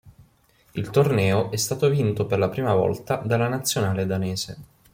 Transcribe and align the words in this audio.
Il 0.71 0.89
torneo 0.89 1.51
è 1.51 1.57
stato 1.57 1.87
vinto 1.87 2.25
per 2.25 2.39
la 2.39 2.49
prima 2.49 2.73
volta 2.73 3.17
dalla 3.17 3.47
nazionale 3.47 4.07
danese. 4.07 4.57